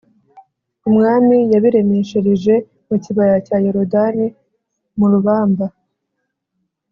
Umwami 0.89 1.37
yabiremeshereje 1.53 2.53
mu 2.87 2.95
kibaya 3.03 3.37
cya 3.47 3.57
Yorodani 3.65 4.25
mu 4.97 5.05
rubamba 5.11 5.65